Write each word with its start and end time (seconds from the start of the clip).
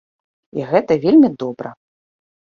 І 0.59 0.63
гэта 0.69 0.97
вельмі 1.03 1.29
добра. 1.43 1.69